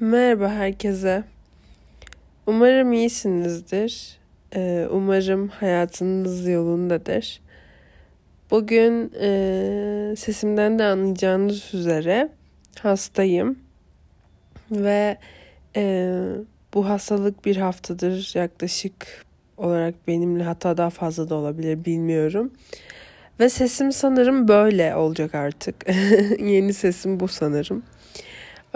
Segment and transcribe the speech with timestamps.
[0.00, 1.24] Merhaba herkese.
[2.46, 4.18] Umarım iyisinizdir.
[4.54, 7.40] Ee, umarım hayatınız yolundadır.
[8.50, 12.28] Bugün e, sesimden de anlayacağınız üzere
[12.80, 13.58] hastayım.
[14.70, 15.18] Ve
[15.76, 16.12] e,
[16.74, 19.24] bu hastalık bir haftadır yaklaşık
[19.56, 22.52] olarak benimle hatta daha fazla da olabilir bilmiyorum.
[23.40, 25.76] Ve sesim sanırım böyle olacak artık.
[26.38, 27.82] Yeni sesim bu sanırım.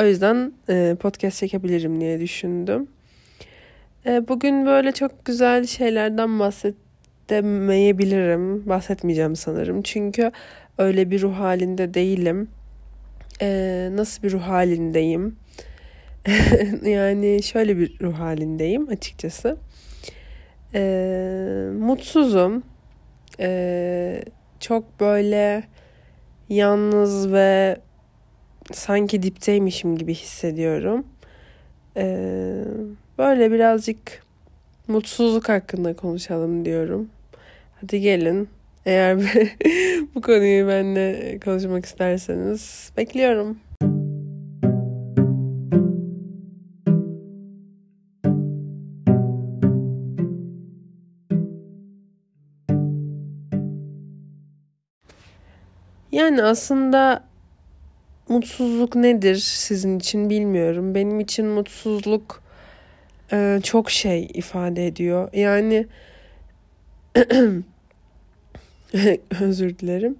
[0.00, 2.88] O yüzden e, podcast çekebilirim diye düşündüm.
[4.06, 8.68] E, bugün böyle çok güzel şeylerden bahsedemeyebilirim.
[8.68, 9.82] Bahsetmeyeceğim sanırım.
[9.82, 10.32] Çünkü
[10.78, 12.48] öyle bir ruh halinde değilim.
[13.42, 15.36] E, nasıl bir ruh halindeyim?
[16.84, 19.56] yani şöyle bir ruh halindeyim açıkçası.
[20.74, 20.80] E,
[21.78, 22.62] mutsuzum.
[23.40, 24.22] E,
[24.60, 25.62] çok böyle
[26.48, 27.76] yalnız ve
[28.72, 31.06] sanki dipteymişim gibi hissediyorum.
[31.96, 32.64] Ee,
[33.18, 34.22] böyle birazcık
[34.88, 37.08] mutsuzluk hakkında konuşalım diyorum.
[37.80, 38.48] Hadi gelin.
[38.86, 39.18] Eğer
[40.14, 43.58] bu konuyu benimle konuşmak isterseniz bekliyorum.
[56.12, 57.29] Yani aslında
[58.30, 60.94] mutsuzluk nedir sizin için bilmiyorum.
[60.94, 62.42] Benim için mutsuzluk
[63.32, 65.28] e, çok şey ifade ediyor.
[65.32, 65.86] Yani
[69.40, 70.16] özür dilerim.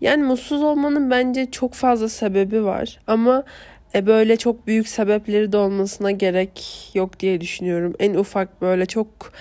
[0.00, 3.44] Yani mutsuz olmanın bence çok fazla sebebi var ama
[3.94, 7.94] e, böyle çok büyük sebepleri de olmasına gerek yok diye düşünüyorum.
[7.98, 9.32] En ufak böyle çok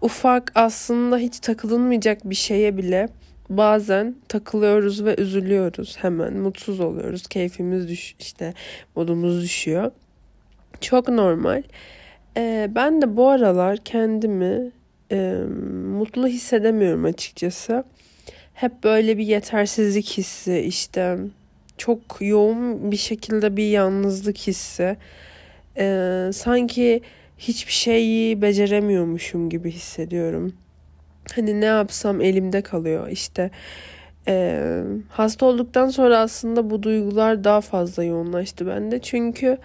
[0.00, 3.08] ufak aslında hiç takılınmayacak bir şeye bile
[3.50, 5.96] bazen takılıyoruz ve üzülüyoruz.
[5.98, 7.26] Hemen mutsuz oluyoruz.
[7.26, 8.54] Keyfimiz düş işte
[8.96, 9.90] modumuz düşüyor.
[10.80, 11.62] Çok normal.
[12.36, 14.70] Ee, ben de bu aralar kendimi
[15.12, 15.38] e,
[15.98, 17.84] mutlu hissedemiyorum açıkçası.
[18.54, 21.18] Hep böyle bir yetersizlik hissi işte
[21.76, 24.96] çok yoğun bir şekilde bir yalnızlık hissi.
[25.78, 27.00] Ee, sanki
[27.38, 30.52] hiçbir şeyi beceremiyormuşum gibi hissediyorum
[31.34, 33.08] hani ne yapsam elimde kalıyor.
[33.08, 33.50] İşte
[34.28, 34.62] e,
[35.08, 38.98] hasta olduktan sonra aslında bu duygular daha fazla yoğunlaştı bende.
[38.98, 39.58] Çünkü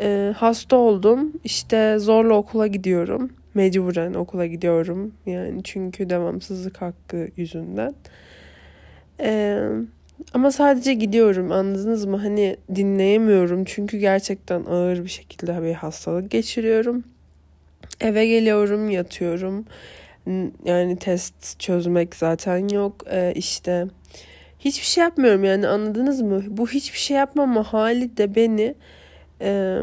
[0.00, 1.32] e, hasta oldum.
[1.44, 3.32] İşte zorla okula gidiyorum.
[3.54, 5.14] Mecburen okula gidiyorum.
[5.26, 7.94] Yani çünkü devamsızlık hakkı yüzünden.
[9.20, 9.62] E,
[10.34, 12.16] ama sadece gidiyorum anladınız mı?
[12.16, 13.64] Hani dinleyemiyorum.
[13.64, 17.04] Çünkü gerçekten ağır bir şekilde bir hastalık geçiriyorum.
[18.00, 19.64] Eve geliyorum yatıyorum
[20.64, 23.04] yani test çözmek zaten yok.
[23.10, 23.86] Ee, işte
[24.58, 26.42] hiçbir şey yapmıyorum yani anladınız mı?
[26.48, 28.74] Bu hiçbir şey yapmama hali de beni
[29.40, 29.78] e,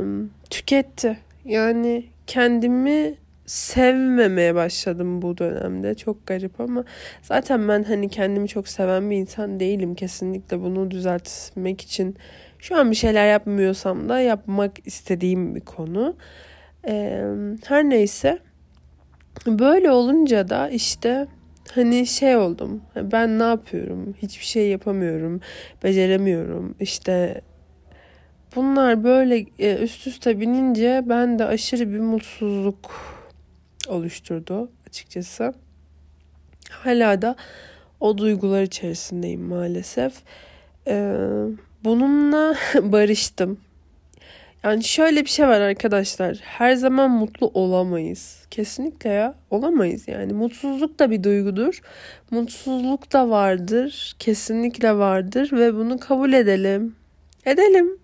[0.50, 1.18] tüketti.
[1.46, 5.96] Yani kendimi sevmemeye başladım bu dönemde.
[5.96, 6.84] Çok garip ama
[7.22, 9.96] zaten ben hani kendimi çok seven bir insan değilim.
[9.96, 12.16] Kesinlikle bunu düzeltmek için
[12.60, 16.16] şu an bir şeyler yapmıyorsam da yapmak istediğim bir konu.
[16.88, 17.24] Ee,
[17.68, 18.40] her neyse
[19.48, 21.28] Böyle olunca da işte
[21.72, 22.82] hani şey oldum.
[22.96, 24.16] Ben ne yapıyorum?
[24.22, 25.42] Hiçbir şey yapamıyorum.
[25.84, 26.76] Beceremiyorum.
[26.80, 27.42] İşte
[28.56, 32.92] bunlar böyle e, üst üste binince ben de aşırı bir mutsuzluk
[33.88, 35.54] oluşturdu açıkçası.
[36.70, 37.36] Hala da
[38.00, 40.14] o duygular içerisindeyim maalesef.
[40.88, 41.16] Ee,
[41.84, 43.60] bununla barıştım.
[44.64, 46.38] Yani şöyle bir şey var arkadaşlar.
[46.42, 48.46] Her zaman mutlu olamayız.
[48.52, 50.34] Kesinlikle ya olamayız yani.
[50.34, 51.82] Mutsuzluk da bir duygudur.
[52.32, 54.16] Mutsuzluk da vardır.
[54.20, 56.96] Kesinlikle vardır ve bunu kabul edelim.
[57.46, 58.00] Edelim.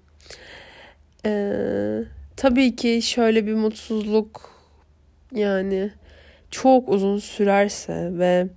[1.26, 2.00] Ee,
[2.38, 4.52] tabii ki şöyle bir mutsuzluk
[5.32, 5.92] yani
[6.52, 8.48] çok uzun sürerse ve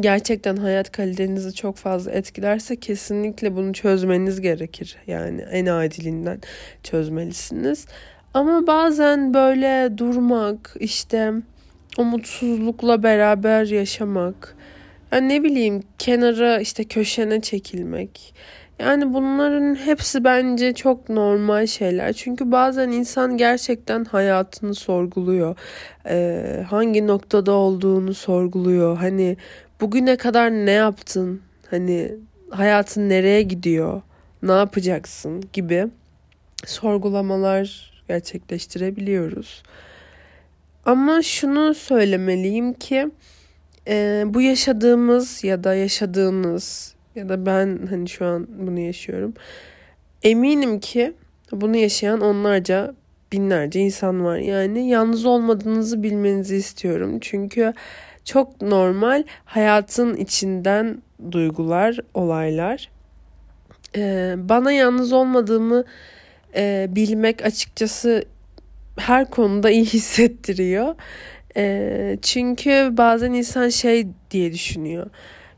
[0.00, 4.96] gerçekten hayat kalitenizi çok fazla etkilerse kesinlikle bunu çözmeniz gerekir.
[5.06, 6.40] Yani en acilinden
[6.82, 7.86] çözmelisiniz.
[8.34, 11.32] Ama bazen böyle durmak, işte
[11.98, 14.56] o mutsuzlukla beraber yaşamak,
[15.12, 18.34] yani ne bileyim kenara işte köşene çekilmek.
[18.78, 22.12] Yani bunların hepsi bence çok normal şeyler.
[22.12, 25.56] Çünkü bazen insan gerçekten hayatını sorguluyor.
[26.06, 28.96] Ee, hangi noktada olduğunu sorguluyor.
[28.96, 29.36] Hani
[29.82, 31.42] bugüne kadar ne yaptın?
[31.70, 32.14] Hani
[32.50, 34.02] hayatın nereye gidiyor?
[34.42, 35.86] Ne yapacaksın gibi
[36.66, 39.62] sorgulamalar gerçekleştirebiliyoruz.
[40.84, 43.10] Ama şunu söylemeliyim ki
[43.88, 49.34] e, bu yaşadığımız ya da yaşadığınız ya da ben hani şu an bunu yaşıyorum.
[50.22, 51.14] Eminim ki
[51.52, 52.94] Bunu yaşayan onlarca,
[53.32, 54.36] binlerce insan var.
[54.36, 57.18] Yani yalnız olmadığınızı bilmenizi istiyorum.
[57.20, 57.72] Çünkü
[58.24, 61.02] çok normal hayatın içinden
[61.32, 62.88] duygular, olaylar.
[63.96, 65.84] Ee, bana yalnız olmadığımı
[66.56, 68.24] e, bilmek açıkçası
[68.98, 70.94] her konuda iyi hissettiriyor.
[71.56, 75.06] E, çünkü bazen insan şey diye düşünüyor.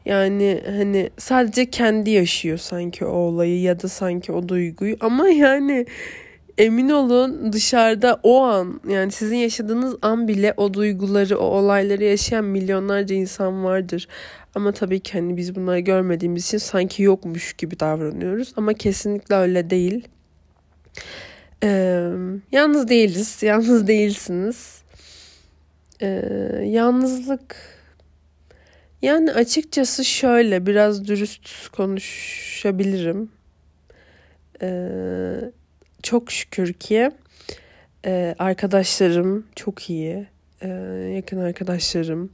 [0.04, 5.86] Yani hani sadece kendi yaşıyor sanki o olayı ya da sanki o duyguyu ama yani
[6.58, 12.44] emin olun dışarıda o an yani sizin yaşadığınız an bile o duyguları, o olayları yaşayan
[12.44, 14.08] milyonlarca insan vardır.
[14.54, 19.70] Ama tabii ki hani biz bunları görmediğimiz için sanki yokmuş gibi davranıyoruz ama kesinlikle öyle
[19.70, 20.08] değil.
[21.62, 22.10] Ee,
[22.52, 24.82] yalnız değiliz, yalnız değilsiniz.
[26.00, 26.06] Ee,
[26.64, 27.56] yalnızlık
[29.02, 33.30] yani açıkçası şöyle biraz dürüst konuşabilirim.
[34.62, 35.52] Ee,
[36.04, 37.10] çok şükür ki
[38.06, 40.26] e, arkadaşlarım çok iyi.
[40.62, 40.68] E,
[41.16, 42.30] yakın arkadaşlarım.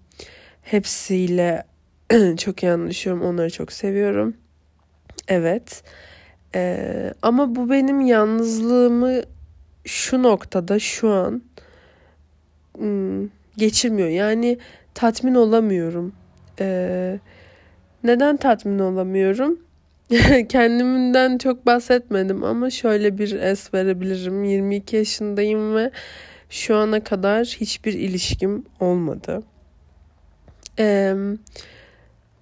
[0.63, 1.65] Hepsiyle
[2.39, 3.23] çok iyi anlaşıyorum.
[3.23, 4.35] Onları çok seviyorum.
[5.29, 5.83] Evet.
[6.55, 9.23] E, ama bu benim yalnızlığımı
[9.85, 11.43] şu noktada şu an
[12.79, 14.09] hmm, geçirmiyor.
[14.09, 14.59] Yani
[14.95, 16.13] tatmin olamıyorum.
[16.61, 17.19] E,
[18.05, 19.59] neden tatmin olamıyorum?
[20.49, 24.45] Kendimden çok bahsetmedim ama şöyle bir es verebilirim.
[24.45, 25.91] 22 yaşındayım ve
[26.51, 29.43] şu ana kadar hiçbir ilişkim olmadı.
[30.79, 31.15] Ee,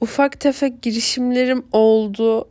[0.01, 2.49] ufak tefek girişimlerim oldu.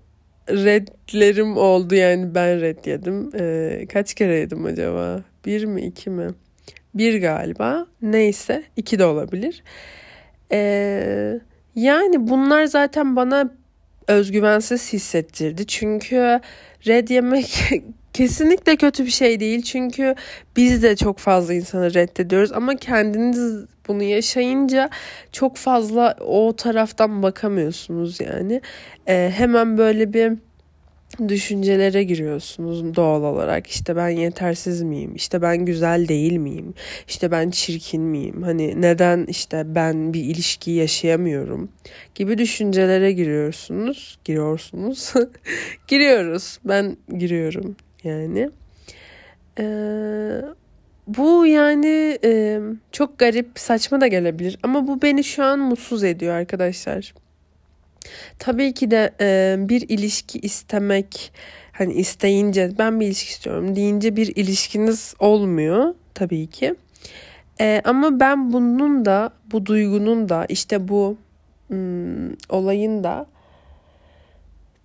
[0.49, 3.29] Redlerim oldu yani ben red yedim.
[3.39, 5.23] Ee, kaç kere yedim acaba?
[5.45, 6.27] Bir mi iki mi?
[6.93, 7.87] Bir galiba.
[8.01, 9.63] Neyse iki de olabilir.
[10.51, 11.39] Ee,
[11.75, 13.51] yani bunlar zaten bana
[14.07, 15.67] özgüvensiz hissettirdi.
[15.67, 16.39] Çünkü
[16.87, 17.59] red yemek
[18.13, 19.61] kesinlikle kötü bir şey değil.
[19.61, 20.15] Çünkü
[20.55, 24.89] biz de çok fazla insanı reddediyoruz ama kendiniz bunu yaşayınca
[25.31, 28.61] çok fazla o taraftan bakamıyorsunuz yani.
[29.07, 30.33] Ee, hemen böyle bir
[31.27, 33.67] düşüncelere giriyorsunuz doğal olarak.
[33.67, 35.15] İşte ben yetersiz miyim?
[35.15, 36.73] İşte ben güzel değil miyim?
[37.07, 38.43] İşte ben çirkin miyim?
[38.43, 41.69] Hani neden işte ben bir ilişki yaşayamıyorum?
[42.15, 44.19] Gibi düşüncelere giriyorsunuz.
[44.23, 45.13] Giriyorsunuz.
[45.87, 46.59] Giriyoruz.
[46.65, 48.49] Ben giriyorum yani.
[49.59, 50.41] Ee,
[51.07, 52.59] bu yani e,
[52.91, 57.13] çok garip, saçma da gelebilir ama bu beni şu an mutsuz ediyor arkadaşlar.
[58.39, 61.31] Tabii ki de e, bir ilişki istemek
[61.71, 66.75] hani isteyince ben bir ilişki istiyorum deyince bir ilişkiniz olmuyor tabii ki.
[67.61, 71.17] E, ama ben bunun da bu duygunun da işte bu
[71.67, 73.25] hmm, olayın da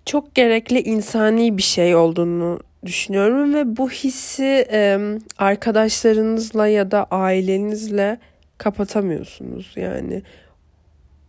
[0.05, 4.99] çok gerekli insani bir şey olduğunu düşünüyorum ve bu hissi e,
[5.37, 8.17] arkadaşlarınızla ya da ailenizle
[8.57, 10.23] kapatamıyorsunuz yani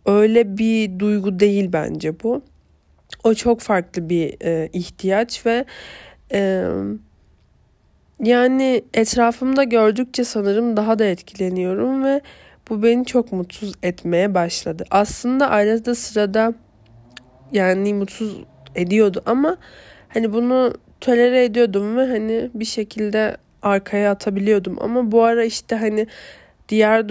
[0.05, 2.41] öyle bir duygu değil bence bu.
[3.23, 5.65] O çok farklı bir e, ihtiyaç ve
[6.33, 6.69] e,
[8.23, 12.21] yani etrafımda gördükçe sanırım daha da etkileniyorum ve
[12.69, 14.85] bu beni çok mutsuz etmeye başladı.
[14.91, 16.53] Aslında arada sırada
[17.51, 18.43] yani mutsuz
[18.75, 19.57] ediyordu ama
[20.07, 26.07] hani bunu tolere ediyordum ve hani bir şekilde arkaya atabiliyordum ama bu ara işte hani
[26.69, 27.09] diğer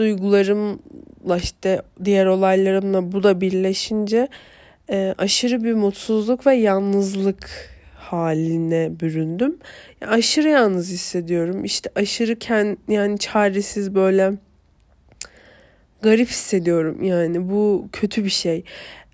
[1.25, 4.29] duygularımla işte diğer olaylarımla bu da birleşince
[4.91, 9.59] e, aşırı bir mutsuzluk ve yalnızlık haline büründüm.
[10.01, 11.65] Yani aşırı yalnız hissediyorum.
[11.65, 14.33] İşte aşırı kend, yani çaresiz böyle
[16.03, 18.65] garip hissediyorum yani bu kötü bir şey.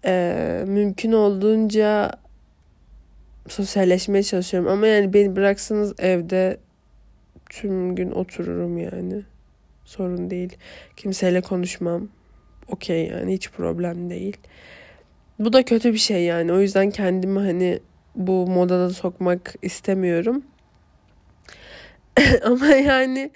[0.05, 2.13] Ee, mümkün olduğunca
[3.49, 6.57] sosyalleşmeye çalışıyorum ama yani beni bıraksanız evde
[7.51, 9.23] tüm gün otururum yani
[9.91, 10.57] sorun değil.
[10.97, 12.09] Kimseyle konuşmam.
[12.69, 14.37] Okey yani hiç problem değil.
[15.39, 16.53] Bu da kötü bir şey yani.
[16.53, 17.81] O yüzden kendimi hani
[18.15, 20.43] bu modada sokmak istemiyorum.
[22.45, 23.31] Ama yani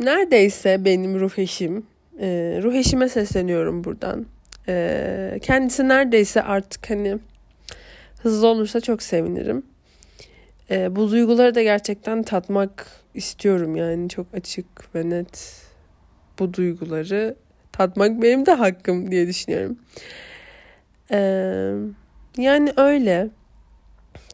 [0.00, 1.86] neredeyse benim ruh eşim.
[2.20, 4.26] E, ruh eşime sesleniyorum buradan.
[4.68, 7.18] E, kendisi neredeyse artık hani
[8.22, 9.62] hızlı olursa çok sevinirim.
[10.70, 15.62] E, bu duyguları da gerçekten tatmak istiyorum yani çok açık ve net
[16.42, 17.34] bu duyguları
[17.72, 19.78] tatmak benim de hakkım diye düşünüyorum.
[21.12, 21.72] Ee,
[22.36, 23.28] yani öyle.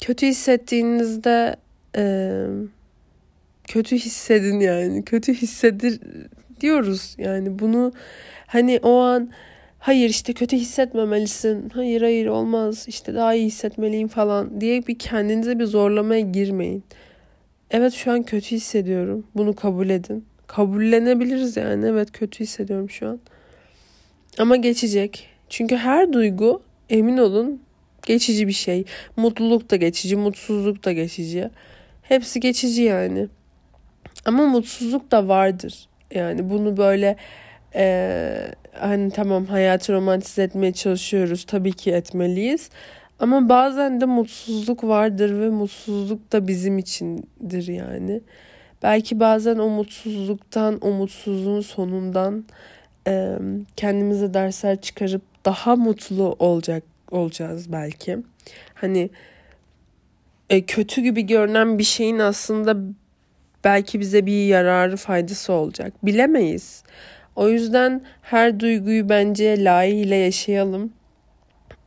[0.00, 1.56] Kötü hissettiğinizde
[1.96, 2.44] e,
[3.64, 5.04] kötü hissedin yani.
[5.04, 6.00] Kötü hissedir
[6.60, 7.14] diyoruz.
[7.18, 7.92] Yani bunu
[8.46, 9.30] hani o an
[9.78, 11.68] hayır işte kötü hissetmemelisin.
[11.68, 12.84] Hayır hayır olmaz.
[12.88, 16.84] işte daha iyi hissetmeliyim falan diye bir kendinize bir zorlamaya girmeyin.
[17.70, 19.26] evet şu an kötü hissediyorum.
[19.34, 20.27] Bunu kabul edin.
[20.48, 21.86] Kabullenebiliriz yani.
[21.86, 23.20] Evet kötü hissediyorum şu an.
[24.38, 25.28] Ama geçecek.
[25.48, 27.62] Çünkü her duygu emin olun
[28.06, 28.84] geçici bir şey.
[29.16, 31.50] Mutluluk da geçici, mutsuzluk da geçici.
[32.02, 33.28] Hepsi geçici yani.
[34.24, 35.88] Ama mutsuzluk da vardır.
[36.14, 37.16] Yani bunu böyle
[37.74, 38.34] e,
[38.72, 41.44] hani tamam hayatı romantize etmeye çalışıyoruz.
[41.44, 42.70] Tabii ki etmeliyiz.
[43.18, 48.20] Ama bazen de mutsuzluk vardır ve mutsuzluk da bizim içindir yani.
[48.82, 52.44] Belki bazen o mutsuzluktan, o mutsuzluğun sonundan
[53.06, 53.38] e,
[53.76, 58.18] kendimize dersler çıkarıp daha mutlu olacak olacağız belki.
[58.74, 59.10] Hani
[60.50, 62.76] e, kötü gibi görünen bir şeyin aslında
[63.64, 65.92] belki bize bir yararı faydası olacak.
[66.02, 66.82] Bilemeyiz.
[67.36, 70.92] O yüzden her duyguyu bence layığıyla yaşayalım.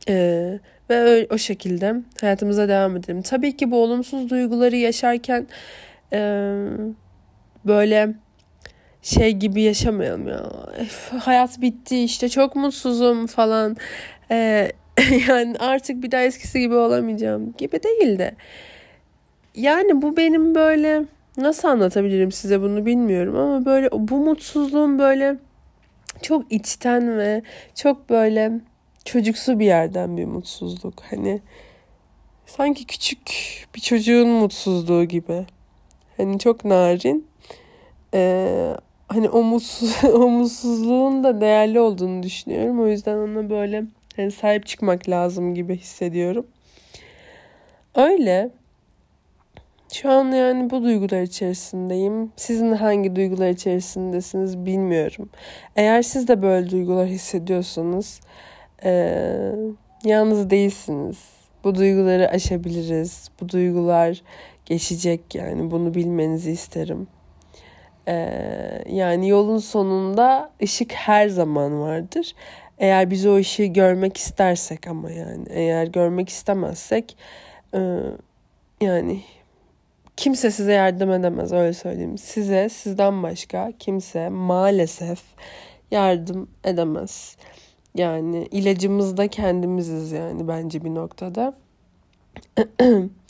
[0.08, 0.58] Ee,
[0.90, 3.22] ve o şekilde hayatımıza devam edelim.
[3.22, 5.46] Tabii ki bu olumsuz duyguları yaşarken
[6.12, 6.20] e,
[7.64, 8.14] böyle
[9.02, 10.50] şey gibi yaşamayalım ya.
[11.20, 13.76] hayat bitti işte çok mutsuzum falan.
[14.30, 14.72] E,
[15.28, 18.34] yani artık bir daha eskisi gibi olamayacağım gibi değil de.
[19.54, 21.04] Yani bu benim böyle
[21.36, 25.36] nasıl anlatabilirim size bunu bilmiyorum ama böyle bu mutsuzluğum böyle
[26.22, 27.42] çok içten ve
[27.74, 28.52] çok böyle
[29.04, 31.02] çocuksu bir yerden bir mutsuzluk.
[31.10, 31.40] Hani
[32.46, 33.20] sanki küçük
[33.74, 35.46] bir çocuğun mutsuzluğu gibi.
[36.22, 37.26] Hani çok narin.
[38.14, 38.76] Ee,
[39.08, 42.80] hani o, mutsuz, o mutsuzluğun da değerli olduğunu düşünüyorum.
[42.80, 43.84] O yüzden ona böyle
[44.16, 46.46] hani sahip çıkmak lazım gibi hissediyorum.
[47.94, 48.50] Öyle.
[49.92, 52.32] Şu an yani bu duygular içerisindeyim.
[52.36, 55.30] Sizin hangi duygular içerisindesiniz bilmiyorum.
[55.76, 58.20] Eğer siz de böyle duygular hissediyorsanız
[58.84, 59.52] ee,
[60.04, 61.18] yalnız değilsiniz.
[61.64, 63.30] Bu duyguları aşabiliriz.
[63.40, 64.22] Bu duygular
[64.66, 67.06] geçecek yani bunu bilmenizi isterim.
[68.08, 72.34] Ee, yani yolun sonunda ışık her zaman vardır.
[72.78, 77.16] Eğer biz o ışığı görmek istersek ama yani eğer görmek istemezsek
[77.74, 77.98] e,
[78.80, 79.22] yani
[80.16, 82.18] kimse size yardım edemez öyle söyleyeyim.
[82.18, 85.20] Size sizden başka kimse maalesef
[85.90, 87.36] yardım edemez.
[87.94, 91.54] Yani ilacımız da kendimiziz yani bence bir noktada.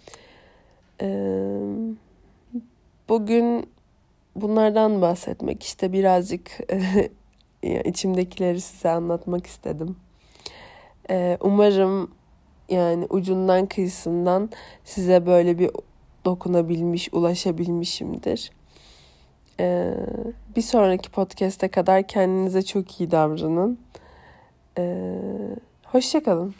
[3.08, 3.66] Bugün
[4.36, 6.60] bunlardan bahsetmek işte birazcık
[7.84, 9.96] içimdekileri size anlatmak istedim.
[11.40, 12.10] Umarım
[12.68, 14.50] yani ucundan kıyısından
[14.84, 15.70] size böyle bir
[16.24, 18.50] dokunabilmiş, ulaşabilmişimdir.
[20.56, 23.78] Bir sonraki podcast'e kadar kendinize çok iyi davranın.
[25.84, 26.54] Hoşçakalın.